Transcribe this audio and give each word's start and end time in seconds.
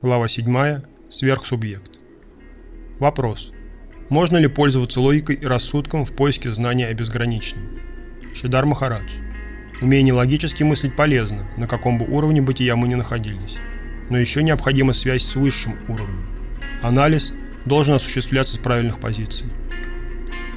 Глава 0.00 0.28
7. 0.28 0.82
Сверхсубъект. 1.08 1.98
Вопрос. 3.00 3.50
Можно 4.10 4.36
ли 4.36 4.46
пользоваться 4.46 5.00
логикой 5.00 5.34
и 5.34 5.44
рассудком 5.44 6.04
в 6.04 6.12
поиске 6.12 6.52
знания 6.52 6.86
о 6.86 6.94
безграничном? 6.94 7.64
Шидар 8.32 8.64
Махарадж. 8.64 9.10
Умение 9.82 10.14
логически 10.14 10.62
мыслить 10.62 10.94
полезно, 10.94 11.48
на 11.56 11.66
каком 11.66 11.98
бы 11.98 12.06
уровне 12.06 12.40
бытия 12.40 12.76
мы 12.76 12.86
ни 12.86 12.94
находились. 12.94 13.56
Но 14.08 14.16
еще 14.16 14.44
необходима 14.44 14.92
связь 14.92 15.24
с 15.24 15.34
высшим 15.34 15.74
уровнем. 15.88 16.28
Анализ 16.80 17.32
должен 17.64 17.96
осуществляться 17.96 18.54
с 18.54 18.58
правильных 18.58 19.00
позиций. 19.00 19.48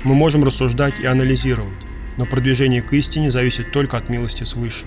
Мы 0.03 0.13
можем 0.13 0.43
рассуждать 0.43 0.99
и 0.99 1.07
анализировать, 1.07 1.79
но 2.15 2.27
продвижение 2.27 2.83
к 2.83 2.93
истине 2.93 3.31
зависит 3.31 3.71
только 3.71 3.97
от 3.97 4.07
милости 4.07 4.43
свыше. 4.43 4.85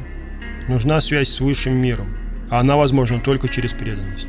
Нужна 0.68 1.00
связь 1.00 1.30
с 1.30 1.40
высшим 1.40 1.74
миром, 1.74 2.16
а 2.50 2.60
она 2.60 2.76
возможна 2.76 3.18
только 3.18 3.48
через 3.48 3.72
преданность. 3.72 4.28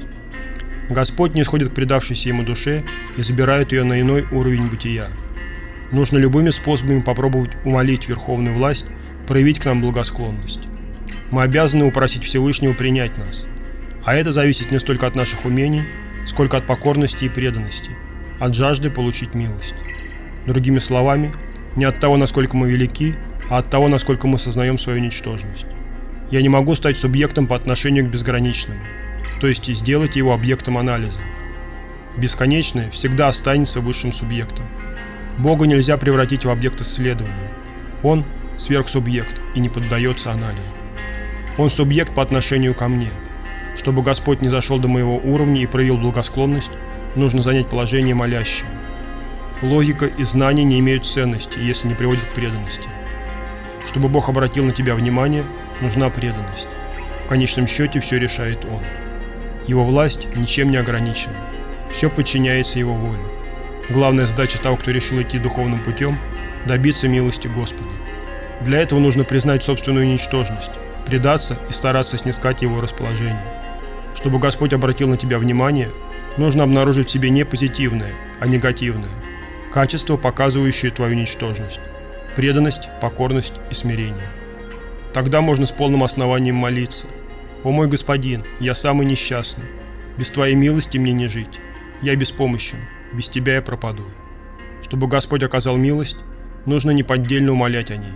Господь 0.90 1.34
не 1.34 1.44
сходит 1.44 1.70
к 1.70 1.74
предавшейся 1.74 2.30
ему 2.30 2.44
душе 2.44 2.84
и 3.18 3.22
забирает 3.22 3.72
ее 3.72 3.84
на 3.84 4.00
иной 4.00 4.26
уровень 4.32 4.70
бытия. 4.70 5.08
Нужно 5.92 6.18
любыми 6.18 6.52
способами 6.52 7.02
попробовать 7.02 7.52
умолить 7.64 8.08
Верховную 8.08 8.56
власть 8.56 8.86
проявить 9.28 9.60
к 9.60 9.66
нам 9.66 9.82
благосклонность. 9.82 10.62
Мы 11.32 11.42
обязаны 11.42 11.86
упросить 11.86 12.24
Всевышнего 12.24 12.74
принять 12.74 13.18
нас. 13.18 13.48
А 14.04 14.14
это 14.14 14.32
зависит 14.32 14.72
не 14.72 14.80
столько 14.80 15.08
от 15.08 15.16
наших 15.16 15.46
умений, 15.46 15.84
сколько 16.26 16.58
от 16.58 16.68
покорности 16.68 17.26
и 17.26 17.30
преданности, 17.30 17.90
от 18.40 18.54
жажды 18.54 18.92
получить 18.92 19.34
милость. 19.34 19.74
Другими 20.46 20.78
словами, 20.78 21.32
не 21.76 21.86
от 21.86 22.00
того, 22.00 22.18
насколько 22.18 22.56
мы 22.56 22.70
велики, 22.70 23.16
а 23.50 23.58
от 23.58 23.70
того, 23.70 23.88
насколько 23.88 24.28
мы 24.28 24.38
сознаем 24.38 24.78
свою 24.78 25.00
ничтожность. 25.00 25.66
Я 26.30 26.42
не 26.42 26.50
могу 26.50 26.76
стать 26.76 26.98
субъектом 26.98 27.48
по 27.48 27.56
отношению 27.56 28.06
к 28.06 28.10
безграничному, 28.10 28.80
то 29.40 29.48
есть 29.48 29.70
и 29.70 29.74
сделать 29.74 30.16
его 30.16 30.34
объектом 30.34 30.78
анализа. 30.78 31.22
Бесконечное 32.18 32.90
всегда 32.90 33.28
останется 33.28 33.82
высшим 33.82 34.12
субъектом. 34.14 34.66
Бога 35.38 35.68
нельзя 35.68 35.98
превратить 35.98 36.46
в 36.46 36.50
объект 36.50 36.82
исследования. 36.82 37.52
Он– 38.04 38.24
сверхсубъект 38.58 39.42
и 39.54 39.60
не 39.60 39.70
поддается 39.70 40.32
анализу. 40.32 40.62
Он 41.58 41.70
субъект 41.70 42.14
по 42.14 42.22
отношению 42.22 42.74
ко 42.74 42.88
мне. 42.88 43.12
Чтобы 43.76 44.02
Господь 44.02 44.42
не 44.42 44.48
зашел 44.48 44.80
до 44.80 44.88
моего 44.88 45.18
уровня 45.18 45.62
и 45.62 45.66
проявил 45.66 45.98
благосклонность, 45.98 46.72
нужно 47.16 47.42
занять 47.42 47.70
положение 47.70 48.16
молящего. 48.16 48.70
Логика 49.62 50.06
и 50.06 50.24
знания 50.24 50.64
не 50.64 50.80
имеют 50.80 51.06
ценности, 51.06 51.60
если 51.60 51.88
не 51.88 51.96
приводят 51.96 52.26
к 52.26 52.34
преданности. 52.34 52.90
Чтобы 53.86 54.10
Бог 54.10 54.30
обратил 54.30 54.66
на 54.66 54.72
тебя 54.72 54.96
внимание, 54.96 55.44
нужна 55.82 56.10
преданность. 56.10 56.68
В 57.26 57.28
конечном 57.28 57.68
счете 57.68 58.00
все 58.00 58.18
решает 58.18 58.66
Он. 58.66 58.82
Его 59.68 59.84
власть 59.84 60.28
ничем 60.36 60.70
не 60.70 60.78
ограничена. 60.78 61.36
Все 61.92 62.10
подчиняется 62.10 62.80
его 62.80 62.94
воле. 62.94 63.24
Главная 63.90 64.26
задача 64.26 64.60
того, 64.60 64.78
кто 64.78 64.92
решил 64.92 65.22
идти 65.22 65.40
духовным 65.40 65.84
путем– 65.84 66.20
добиться 66.68 67.08
милости 67.08 67.48
Господа. 67.48 67.90
Для 68.62 68.80
этого 68.80 69.00
нужно 69.00 69.24
признать 69.24 69.64
собственную 69.64 70.08
ничтожность, 70.08 70.72
предаться 71.06 71.58
и 71.70 71.74
стараться 71.74 72.18
снискать 72.18 72.62
его 72.62 72.80
расположение. 72.80 73.46
Чтобы 74.16 74.40
Господь 74.40 74.74
обратил 74.74 75.08
на 75.08 75.18
тебя 75.18 75.40
внимание, 75.40 75.92
нужно 76.38 76.64
обнаружить 76.64 77.10
в 77.10 77.12
себе 77.12 77.30
не 77.30 77.44
позитивное, 77.44 78.14
а 78.40 78.48
негативное. 78.48 79.12
Качество, 79.72 80.18
показывающее 80.18 80.92
твою 80.92 81.16
ничтожность. 81.16 81.80
Преданность, 82.36 82.90
покорность 83.02 83.56
и 83.70 83.74
смирение. 83.74 84.30
Тогда 85.14 85.42
можно 85.42 85.66
с 85.66 85.72
полным 85.72 86.04
основанием 86.04 86.56
молиться– 86.56 87.08
«О 87.66 87.72
мой 87.72 87.88
господин, 87.88 88.44
я 88.60 88.76
самый 88.76 89.08
несчастный. 89.08 89.66
Без 90.20 90.30
твоей 90.30 90.54
милости 90.54 91.00
мне 91.00 91.14
не 91.14 91.28
жить. 91.28 91.60
Я 92.04 92.16
беспомощен. 92.16 92.78
Без 93.12 93.28
тебя 93.28 93.56
я 93.56 93.62
пропаду». 93.64 94.04
Чтобы 94.84 95.08
Господь 95.08 95.42
оказал 95.42 95.76
милость, 95.76 96.18
нужно 96.68 96.92
неподдельно 96.92 97.54
умолять 97.54 97.90
о 97.90 97.98
ней. 97.98 98.14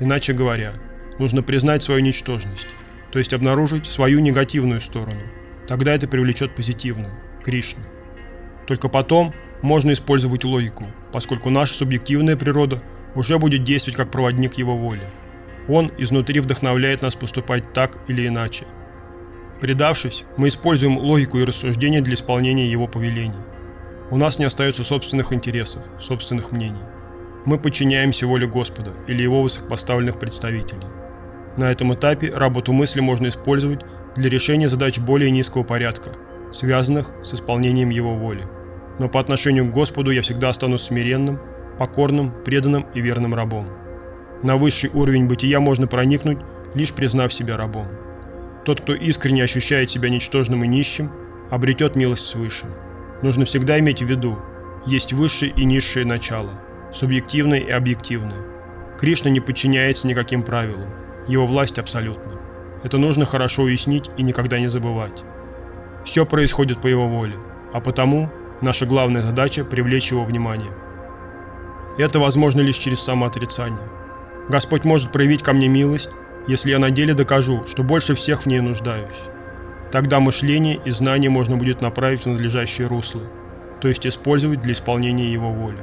Иначе 0.00 0.32
говоря, 0.32 0.74
нужно 1.20 1.40
признать 1.40 1.84
свою 1.84 2.00
ничтожность, 2.00 2.66
то 3.12 3.20
есть 3.20 3.32
обнаружить 3.32 3.86
свою 3.86 4.18
негативную 4.18 4.80
сторону. 4.80 5.22
Тогда 5.68 5.94
это 5.94 6.08
привлечет 6.08 6.56
позитивную, 6.56 7.12
Кришну. 7.44 7.84
Только 8.66 8.88
потом 8.88 9.32
можно 9.62 9.92
использовать 9.92 10.42
логику, 10.42 10.86
поскольку 11.12 11.48
наша 11.50 11.74
субъективная 11.74 12.36
природа 12.36 12.82
уже 13.14 13.38
будет 13.38 13.62
действовать 13.62 13.96
как 13.96 14.10
проводник 14.10 14.54
его 14.54 14.76
воли. 14.76 15.08
Он 15.68 15.92
изнутри 15.96 16.40
вдохновляет 16.40 17.02
нас 17.02 17.14
поступать 17.14 17.72
так 17.72 18.00
или 18.08 18.26
иначе– 18.26 18.64
Предавшись, 19.60 20.24
мы 20.38 20.48
используем 20.48 20.96
логику 20.98 21.38
и 21.38 21.44
рассуждения 21.44 22.00
для 22.00 22.14
исполнения 22.14 22.66
его 22.66 22.86
повелений. 22.86 23.34
У 24.10 24.16
нас 24.16 24.38
не 24.38 24.46
остается 24.46 24.82
собственных 24.84 25.32
интересов, 25.32 25.82
собственных 25.98 26.50
мнений. 26.50 26.80
Мы 27.44 27.58
подчиняемся 27.58 28.26
воле 28.26 28.46
Господа 28.46 28.92
или 29.06 29.22
его 29.22 29.42
высокопоставленных 29.42 30.18
представителей. 30.18 30.88
На 31.56 31.70
этом 31.70 31.94
этапе 31.94 32.30
работу 32.30 32.72
мысли 32.72 33.00
можно 33.00 33.28
использовать 33.28 33.82
для 34.16 34.30
решения 34.30 34.68
задач 34.68 34.98
более 34.98 35.30
низкого 35.30 35.62
порядка, 35.62 36.12
связанных 36.50 37.12
с 37.22 37.34
исполнением 37.34 37.90
его 37.90 38.14
воли. 38.14 38.46
Но 38.98 39.08
по 39.08 39.20
отношению 39.20 39.66
к 39.66 39.74
Господу 39.74 40.10
я 40.10 40.22
всегда 40.22 40.48
останусь 40.48 40.82
смиренным, 40.82 41.38
покорным, 41.78 42.32
преданным 42.44 42.86
и 42.94 43.00
верным 43.00 43.34
рабом. 43.34 43.68
На 44.42 44.56
высший 44.56 44.90
уровень 44.90 45.26
бытия 45.26 45.60
можно 45.60 45.86
проникнуть, 45.86 46.38
лишь 46.74 46.92
признав 46.92 47.32
себя 47.32 47.56
рабом. 47.56 47.88
Тот, 48.70 48.82
кто 48.82 48.94
искренне 48.94 49.42
ощущает 49.42 49.90
себя 49.90 50.10
ничтожным 50.10 50.62
и 50.62 50.68
нищим, 50.68 51.10
обретет 51.50 51.96
милость 51.96 52.26
свыше. 52.26 52.66
Нужно 53.20 53.44
всегда 53.44 53.80
иметь 53.80 54.00
в 54.00 54.06
виду, 54.06 54.38
есть 54.86 55.12
высшее 55.12 55.52
и 55.56 55.64
низшее 55.64 56.06
начало, 56.06 56.52
субъективное 56.92 57.58
и 57.58 57.68
объективное. 57.68 58.44
Кришна 58.96 59.28
не 59.28 59.40
подчиняется 59.40 60.06
никаким 60.06 60.44
правилам, 60.44 60.88
его 61.26 61.46
власть 61.46 61.80
абсолютна. 61.80 62.34
Это 62.84 62.96
нужно 62.98 63.24
хорошо 63.24 63.64
уяснить 63.64 64.08
и 64.16 64.22
никогда 64.22 64.60
не 64.60 64.68
забывать. 64.68 65.24
Все 66.04 66.24
происходит 66.24 66.80
по 66.80 66.86
его 66.86 67.08
воле, 67.08 67.38
а 67.72 67.80
потому 67.80 68.30
наша 68.60 68.86
главная 68.86 69.22
задача– 69.22 69.64
привлечь 69.68 70.12
его 70.12 70.24
внимание. 70.24 70.70
Это 71.98 72.20
возможно 72.20 72.60
лишь 72.60 72.78
через 72.78 73.00
самоотрицание. 73.00 73.88
Господь 74.48 74.84
может 74.84 75.10
проявить 75.10 75.42
ко 75.42 75.54
мне 75.54 75.66
милость, 75.66 76.10
если 76.50 76.70
я 76.70 76.80
на 76.80 76.90
деле 76.90 77.14
докажу, 77.14 77.64
что 77.68 77.84
больше 77.84 78.16
всех 78.16 78.42
в 78.42 78.46
ней 78.46 78.60
нуждаюсь. 78.60 79.20
Тогда 79.92 80.18
мышление 80.18 80.80
и 80.84 80.90
знание 80.90 81.30
можно 81.30 81.56
будет 81.56 81.80
направить 81.80 82.24
в 82.24 82.26
надлежащее 82.26 82.88
русло, 82.88 83.22
то 83.80 83.86
есть 83.86 84.04
использовать 84.04 84.60
для 84.60 84.72
исполнения 84.72 85.32
его 85.32 85.52
воли. 85.52 85.78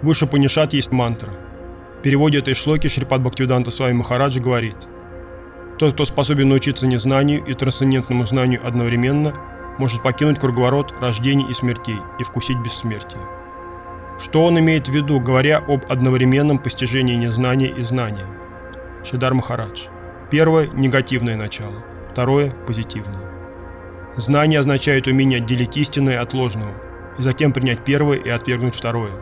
Выше 0.00 0.26
Панишат 0.26 0.72
есть 0.72 0.92
мантра. 0.92 1.30
В 1.98 2.02
переводе 2.02 2.38
этой 2.38 2.54
шлоки 2.54 2.88
Шрипад 2.88 3.20
Бхактивиданта 3.20 3.70
с 3.70 3.78
вами 3.78 3.92
Махараджа 3.92 4.40
говорит 4.40 4.76
«Тот, 5.78 5.92
кто 5.92 6.06
способен 6.06 6.48
научиться 6.48 6.86
незнанию 6.86 7.44
и 7.44 7.52
трансцендентному 7.52 8.24
знанию 8.24 8.66
одновременно, 8.66 9.34
может 9.78 10.02
покинуть 10.02 10.38
круговорот 10.38 10.94
рождений 11.02 11.50
и 11.50 11.54
смертей 11.54 11.98
и 12.18 12.22
вкусить 12.22 12.58
бессмертие». 12.64 13.20
Что 14.18 14.44
он 14.46 14.58
имеет 14.58 14.88
в 14.88 14.92
виду, 14.94 15.20
говоря 15.20 15.58
об 15.58 15.84
одновременном 15.90 16.58
постижении 16.58 17.16
незнания 17.16 17.68
и 17.68 17.82
знания? 17.82 18.26
Шидар 19.08 19.34
Махарадж. 19.34 19.86
Первое– 20.32 20.66
негативное 20.74 21.36
начало, 21.36 21.84
второе– 22.10 22.50
позитивное. 22.66 23.30
Знание 24.16 24.58
означает 24.58 25.06
умение 25.06 25.38
отделить 25.38 25.76
истинное 25.76 26.20
от 26.20 26.34
ложного, 26.34 26.72
и 27.16 27.22
затем 27.22 27.52
принять 27.52 27.84
первое 27.84 28.16
и 28.16 28.28
отвергнуть 28.28 28.74
второе. 28.74 29.12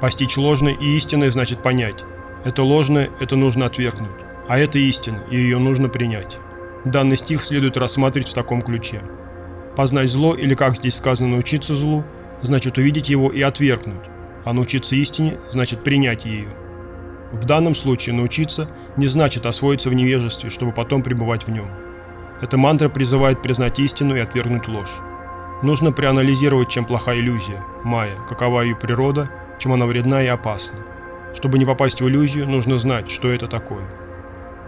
Постичь 0.00 0.36
ложное 0.36 0.72
и 0.72 0.96
истинное 0.96 1.30
значит 1.30 1.62
понять. 1.62 2.02
Это 2.44 2.64
ложное, 2.64 3.10
это 3.20 3.36
нужно 3.36 3.66
отвергнуть, 3.66 4.10
а 4.48 4.58
это 4.58 4.80
истина, 4.80 5.22
и 5.30 5.36
ее 5.36 5.60
нужно 5.60 5.88
принять. 5.88 6.38
Данный 6.84 7.16
стих 7.16 7.44
следует 7.44 7.76
рассматривать 7.76 8.28
в 8.28 8.34
таком 8.34 8.60
ключе. 8.60 9.02
Познать 9.76 10.10
зло, 10.10 10.34
или 10.34 10.56
как 10.56 10.74
здесь 10.74 10.96
сказано 10.96 11.28
научиться 11.28 11.76
злу, 11.76 12.02
значит 12.42 12.76
увидеть 12.76 13.08
его 13.08 13.30
и 13.30 13.40
отвергнуть, 13.40 14.02
а 14.44 14.52
научиться 14.52 14.96
истине 14.96 15.36
значит 15.48 15.84
принять 15.84 16.24
ее. 16.24 16.48
В 17.32 17.46
данном 17.46 17.74
случае 17.74 18.14
научиться 18.14 18.68
не 18.98 19.06
значит 19.06 19.46
освоиться 19.46 19.88
в 19.88 19.94
невежестве, 19.94 20.50
чтобы 20.50 20.72
потом 20.72 21.02
пребывать 21.02 21.46
в 21.46 21.50
нем. 21.50 21.70
Эта 22.42 22.58
мантра 22.58 22.90
призывает 22.90 23.40
признать 23.40 23.78
истину 23.78 24.14
и 24.14 24.20
отвергнуть 24.20 24.68
ложь. 24.68 25.00
Нужно 25.62 25.92
проанализировать, 25.92 26.68
чем 26.68 26.84
плоха 26.84 27.14
иллюзия, 27.14 27.64
майя, 27.84 28.16
какова 28.28 28.62
ее 28.62 28.76
природа, 28.76 29.30
чем 29.58 29.72
она 29.72 29.86
вредна 29.86 30.22
и 30.22 30.26
опасна. 30.26 30.80
Чтобы 31.32 31.58
не 31.58 31.64
попасть 31.64 32.02
в 32.02 32.08
иллюзию, 32.08 32.46
нужно 32.46 32.78
знать, 32.78 33.10
что 33.10 33.28
это 33.28 33.46
такое. 33.46 33.84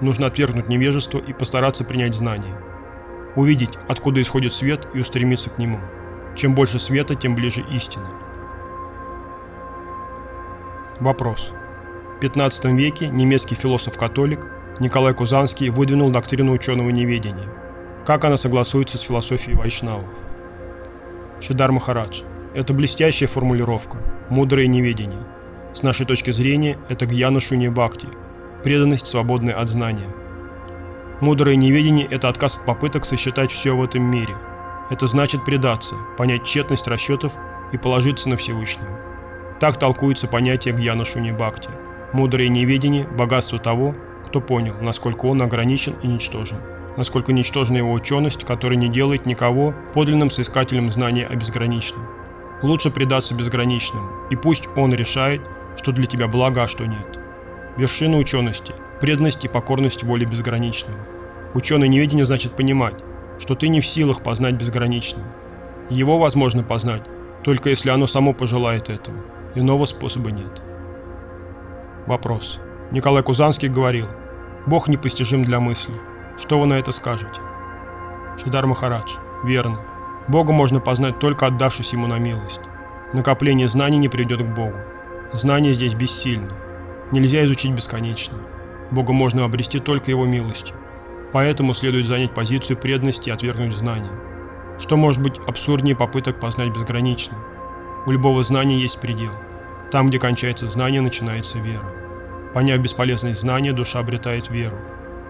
Нужно 0.00 0.28
отвергнуть 0.28 0.69
невежество 0.69 1.19
и 1.19 1.32
постараться 1.32 1.84
принять 1.84 2.14
знание. 2.14 2.55
Увидеть, 3.37 3.76
откуда 3.88 4.22
исходит 4.22 4.52
свет 4.52 4.88
и 4.94 5.00
устремиться 5.00 5.50
к 5.50 5.58
нему. 5.58 5.81
Чем 6.37 6.55
больше 6.55 6.78
света, 6.78 7.14
тем 7.14 7.34
ближе 7.34 7.62
истина. 7.70 8.08
Вопрос. 11.00 11.52
В 12.24 12.26
XV 12.26 12.74
веке 12.74 13.08
немецкий 13.08 13.54
философ-католик 13.54 14.46
Николай 14.80 15.12
Кузанский 15.12 15.68
выдвинул 15.68 16.08
доктрину 16.08 16.52
ученого 16.52 16.88
неведения. 16.88 17.50
Как 18.06 18.24
она 18.24 18.38
согласуется 18.38 18.96
с 18.96 19.02
философией 19.02 19.58
вайшнавов? 19.58 20.08
Шидар 21.42 21.70
Махарадж. 21.70 22.22
Это 22.54 22.72
блестящая 22.72 23.28
формулировка, 23.28 23.98
мудрое 24.30 24.68
неведение. 24.68 25.22
С 25.74 25.82
нашей 25.82 26.06
точки 26.06 26.30
зрения, 26.30 26.78
это 26.88 27.04
гьяна 27.04 27.40
шуни 27.40 27.68
бхакти, 27.68 28.08
преданность, 28.62 29.06
свободная 29.06 29.60
от 29.60 29.68
знания. 29.68 30.08
Мудрое 31.20 31.56
неведение– 31.56 32.08
это 32.10 32.30
отказ 32.30 32.56
от 32.56 32.64
попыток 32.64 33.04
сосчитать 33.04 33.52
все 33.52 33.76
в 33.76 33.84
этом 33.84 34.02
мире. 34.02 34.34
Это 34.88 35.08
значит 35.08 35.44
предаться, 35.44 35.94
понять 36.16 36.44
тщетность 36.44 36.88
расчетов 36.88 37.34
и 37.72 37.76
положиться 37.76 38.30
на 38.30 38.38
Всевышнего. 38.38 38.98
Так 39.60 39.78
толкуется 39.78 40.26
понятие 40.26 40.72
гьяна 40.72 41.04
шуни 41.04 41.30
бхакти. 41.30 41.68
Мудрое 42.14 42.49
неведение– 42.49 43.06
богатство 43.19 43.58
того, 43.58 43.94
кто 44.26 44.40
понял, 44.40 44.75
насколько 44.81 45.26
он 45.26 45.43
ограничен 45.43 45.94
и 46.02 46.06
ничтожен– 46.06 46.58
насколько 46.96 47.32
ничтожна 47.32 47.78
его 47.78 47.93
ученость, 47.93 48.44
которая 48.44 48.78
не 48.78 48.88
делает 48.88 49.26
никого 49.26 49.75
подлинным 49.94 50.31
соискателем 50.31 50.90
знания 50.93 51.26
о 51.26 51.34
безграничном. 51.34 52.06
Лучше 52.62 52.90
предаться 52.90 53.34
безграничному, 53.34 54.08
и 54.31 54.37
пусть 54.37 54.69
он 54.76 54.94
решает, 54.94 55.43
что 55.76 55.93
для 55.93 56.06
тебя 56.06 56.28
благо, 56.28 56.62
а 56.62 56.69
что 56.69 56.87
нет. 56.87 57.19
Вершина 57.76 58.17
учености– 58.17 58.72
преданность 59.00 59.44
и 59.44 59.49
покорность 59.49 60.05
воле 60.05 60.25
безграничного. 60.25 60.99
Ученое 61.52 61.88
неведение 61.88 62.26
значит 62.26 62.52
понимать, 62.52 62.94
что 63.38 63.55
ты 63.55 63.69
не 63.69 63.81
в 63.81 63.87
силах 63.87 64.22
познать 64.22 64.55
безграничное. 64.55 65.26
Его 65.90 66.19
возможно 66.19 66.62
познать, 66.62 67.02
только 67.43 67.70
если 67.70 67.90
оно 67.90 68.06
само 68.06 68.32
пожелает 68.32 68.88
этого. 68.88 69.17
Иного 69.55 69.84
способа 69.84 70.31
нет. 70.31 70.62
Вопрос. 72.06 72.60
Николай 72.90 73.22
Кузанский 73.22 73.68
говорил, 73.68 74.06
Бог 74.66 74.88
непостижим 74.88 75.42
для 75.42 75.58
мысли. 75.58 75.94
Что 76.36 76.60
вы 76.60 76.66
на 76.66 76.74
это 76.74 76.92
скажете? 76.92 77.40
Шидар 78.36 78.66
Махарадж. 78.66 79.14
Верно. 79.42 79.80
Бога 80.28 80.52
можно 80.52 80.80
познать 80.80 81.18
только 81.18 81.46
отдавшись 81.46 81.92
Ему 81.92 82.06
на 82.06 82.18
милость. 82.18 82.60
Накопление 83.14 83.68
знаний 83.68 83.98
не 83.98 84.08
приведет 84.08 84.42
к 84.42 84.54
Богу. 84.54 84.76
Знание 85.32 85.72
здесь 85.72 85.94
бессильно. 85.94 86.48
Нельзя 87.10 87.44
изучить 87.44 87.72
бесконечно. 87.72 88.38
Бога 88.90 89.12
можно 89.12 89.44
обрести 89.44 89.78
только 89.78 90.10
Его 90.10 90.26
милостью. 90.26 90.76
Поэтому 91.32 91.72
следует 91.72 92.06
занять 92.06 92.34
позицию 92.34 92.76
преданности 92.76 93.28
и 93.28 93.32
отвергнуть 93.32 93.74
знания. 93.74 94.12
Что 94.78 94.96
может 94.96 95.22
быть 95.22 95.38
абсурднее 95.46 95.96
попыток 95.96 96.38
познать 96.38 96.70
безгранично? 96.74 97.36
У 98.06 98.10
любого 98.10 98.42
знания 98.42 98.78
есть 98.78 99.00
предел. 99.00 99.32
Там, 99.90 100.08
где 100.08 100.19
кончается 100.19 100.69
знание, 100.69 101.00
начинается 101.00 101.58
вера. 101.58 101.92
Поняв 102.54 102.81
бесполезность 102.81 103.40
знания, 103.40 103.72
душа 103.72 103.98
обретает 103.98 104.48
веру. 104.50 104.76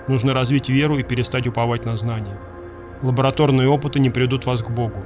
Нужно 0.08 0.34
развить 0.34 0.68
веру 0.68 0.98
и 0.98 1.02
перестать 1.02 1.46
уповать 1.46 1.86
на 1.86 1.96
знания. 1.96 2.38
Лабораторные 3.02 3.68
опыты 3.68 4.00
не 4.00 4.10
приведут 4.10 4.46
вас 4.46 4.62
к 4.62 4.70
Богу. 4.70 5.02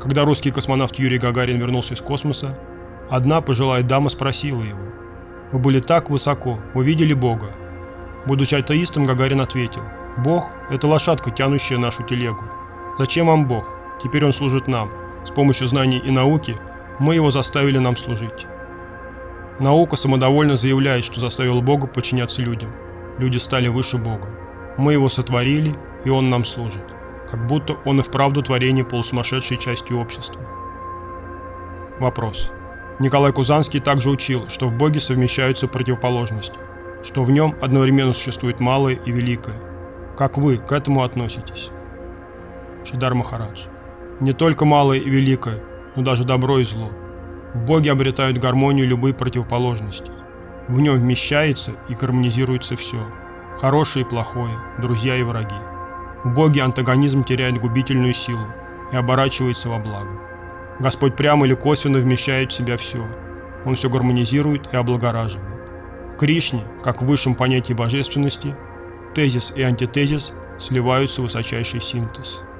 Когда 0.00 0.24
русский 0.24 0.50
космонавт 0.50 0.96
Юрий 0.96 1.18
Гагарин 1.18 1.58
вернулся 1.58 1.94
из 1.94 2.00
космоса, 2.00 2.58
одна 3.08 3.40
пожилая 3.40 3.82
дама 3.82 4.10
спросила 4.10 4.62
его, 4.62 4.80
«Вы 5.52 5.58
были 5.58 5.78
так 5.78 6.10
высоко, 6.10 6.58
вы 6.74 6.84
видели 6.84 7.14
Бога?» 7.14 7.52
Будучи 8.26 8.56
атеистом, 8.56 9.04
Гагарин 9.04 9.40
ответил, 9.40 9.82
«Бог– 10.16 10.50
это 10.70 10.88
лошадка, 10.88 11.30
тянущая 11.30 11.78
нашу 11.78 12.02
телегу. 12.02 12.44
Зачем 12.98 13.26
вам 13.28 13.46
Бог? 13.46 13.70
Теперь 14.02 14.24
Он 14.24 14.32
служит 14.32 14.66
нам. 14.66 14.90
С 15.24 15.30
помощью 15.30 15.68
знаний 15.68 15.98
и 15.98 16.10
науки 16.10 16.56
мы 16.98 17.14
Его 17.14 17.30
заставили 17.30 17.78
нам 17.78 17.96
служить». 17.96 18.46
Наука 19.60 19.96
самодовольно 19.96 20.56
заявляет, 20.56 21.04
что 21.04 21.20
заставил 21.20 21.62
Бога 21.62 21.86
подчиняться 21.86 22.42
людям– 22.42 22.72
люди 23.18 23.38
стали 23.38 23.68
выше 23.68 23.98
Бога. 23.98 24.28
Мы 24.76 24.92
его 24.92 25.08
сотворили, 25.08 25.74
и 26.04 26.10
он 26.10 26.30
нам 26.30 26.44
служит. 26.44 26.84
Как 27.30 27.46
будто 27.46 27.74
он 27.84 28.00
и 28.00 28.02
вправду 28.02 28.42
творение 28.42 28.84
полусумасшедшей 28.84 29.56
части 29.56 29.92
общества. 29.92 30.42
Вопрос. 31.98 32.50
Николай 32.98 33.32
Кузанский 33.32 33.80
также 33.80 34.10
учил, 34.10 34.48
что 34.48 34.68
в 34.68 34.74
Боге 34.74 35.00
совмещаются 35.00 35.66
противоположности, 35.66 36.58
что 37.02 37.24
в 37.24 37.30
нем 37.30 37.54
одновременно 37.60 38.12
существует 38.12 38.60
малое 38.60 38.94
и 38.94 39.10
великое. 39.10 39.56
Как 40.16 40.38
вы 40.38 40.58
к 40.58 40.72
этому 40.72 41.02
относитесь? 41.02 41.70
Шидар 42.84 43.14
Махарадж. 43.14 43.66
Не 44.20 44.32
только 44.32 44.64
малое 44.64 44.98
и 44.98 45.10
великое, 45.10 45.62
но 45.94 46.02
даже 46.02 46.24
добро 46.24 46.58
и 46.58 46.64
зло. 46.64 46.90
В 47.56 47.64
Боге 47.64 47.90
обретают 47.90 48.38
гармонию 48.38 48.86
любые 48.86 49.14
противоположности– 49.14 50.12
в 50.68 50.80
нем 50.80 50.98
вмещается 50.98 51.72
и 51.88 51.94
гармонизируется 51.94 52.74
все. 52.74 52.98
Хорошее 53.56 54.04
и 54.04 54.08
плохое, 54.08 54.58
друзья 54.78 55.16
и 55.16 55.22
враги. 55.22 55.54
В 56.24 56.34
Боге 56.34 56.62
антагонизм 56.62 57.22
теряет 57.22 57.60
губительную 57.60 58.14
силу 58.14 58.46
и 58.92 58.96
оборачивается 58.96 59.68
во 59.68 59.78
благо. 59.78 60.10
Господь 60.80 61.16
прямо 61.16 61.46
или 61.46 61.54
косвенно 61.54 61.98
вмещает 61.98 62.50
в 62.50 62.54
себя 62.54 62.76
все. 62.76 63.06
Он 63.64 63.76
все 63.76 63.88
гармонизирует 63.88 64.72
и 64.74 64.76
облагораживает. 64.76 65.54
В 66.12 66.16
Кришне, 66.16 66.64
как 66.82 67.00
в 67.00 67.06
высшем 67.06 67.36
понятии 67.36 67.72
божественности, 67.72 68.56
тезис 69.14 69.52
и 69.54 69.62
антитезис 69.62 70.34
сливаются 70.58 71.20
в 71.20 71.24
высочайший 71.24 71.80
синтез– 71.80 72.42